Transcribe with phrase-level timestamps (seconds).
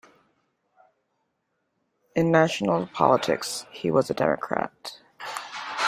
[2.15, 4.99] In national politics, he was a Democrat.